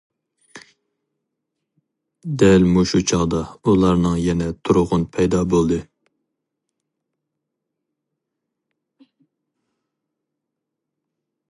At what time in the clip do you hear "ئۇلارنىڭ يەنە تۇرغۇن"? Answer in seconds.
3.73-5.05